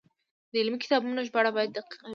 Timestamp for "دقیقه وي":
1.77-2.09